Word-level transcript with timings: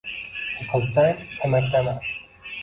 Yiqilsang, 0.61 1.21
emaklama 1.49 1.95